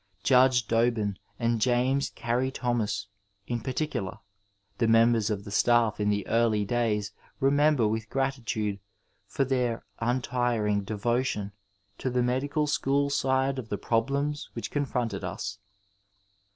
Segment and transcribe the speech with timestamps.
[0.23, 3.05] Judge Dobbin and James Oarey Thonoas,
[3.45, 4.17] in particular,
[4.79, 8.79] the members of the staff in the early days remember with grati tude
[9.27, 11.51] for their untiring devotion
[11.99, 15.59] to the medical school side of the problems which ocnlronted us.